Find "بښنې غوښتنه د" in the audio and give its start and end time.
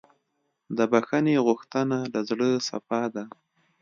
0.91-2.15